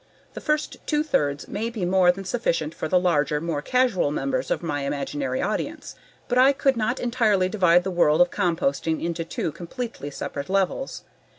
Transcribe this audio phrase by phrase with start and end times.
[0.33, 4.49] The first two thirds may be more than sufficient for the larger, more casual members
[4.49, 5.93] of my imaginary audience.
[6.27, 11.03] But I could not entirely divide the world of composting into two completely separate levels.